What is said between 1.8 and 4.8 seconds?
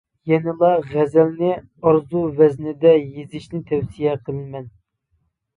ئارۇز ۋەزىندە يېزىشىنى تەۋسىيە قىلىمەن!